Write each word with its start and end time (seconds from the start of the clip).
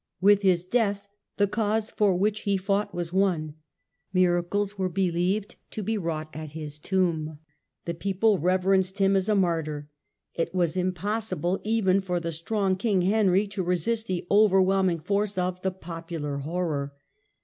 With 0.19 0.41
his 0.41 0.65
death 0.65 1.07
the 1.37 1.45
cause 1.45 1.91
for 1.91 2.15
which 2.15 2.39
he 2.39 2.57
fought 2.57 2.91
was 2.91 3.13
won. 3.13 3.53
Miracles 4.11 4.75
were 4.75 4.89
believed 4.89 5.57
to 5.69 5.83
be 5.83 5.95
wrought 5.95 6.31
at 6.33 6.53
his 6.53 6.79
tomb. 6.79 7.37
The 7.85 7.93
people 7.93 8.39
reverenced 8.39 8.97
him 8.97 9.15
as 9.15 9.29
a 9.29 9.35
martyr. 9.35 9.89
It 10.33 10.55
was 10.55 10.75
impossible 10.75 11.59
even 11.63 12.01
'for 12.01 12.19
the 12.19 12.31
strong 12.31 12.77
king 12.77 13.03
Henry 13.03 13.45
to 13.49 13.61
resist 13.61 14.07
the 14.07 14.25
overwhelming 14.31 14.97
force 15.01 15.37
of 15.37 15.61
the 15.61 15.71
popubv 15.71 16.41
horror. 16.41 16.93